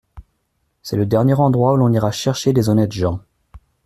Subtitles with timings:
[0.81, 3.19] C'est le dernier endroit où l'on ira chercher des honnêtes gens.